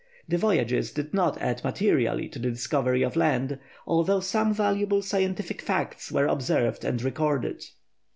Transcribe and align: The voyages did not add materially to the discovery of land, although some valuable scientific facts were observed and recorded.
The 0.27 0.39
voyages 0.39 0.91
did 0.91 1.13
not 1.13 1.39
add 1.39 1.63
materially 1.63 2.27
to 2.29 2.39
the 2.39 2.49
discovery 2.49 3.03
of 3.03 3.15
land, 3.15 3.59
although 3.85 4.19
some 4.19 4.51
valuable 4.51 5.03
scientific 5.03 5.61
facts 5.61 6.11
were 6.11 6.25
observed 6.25 6.83
and 6.83 6.99
recorded. 7.03 7.63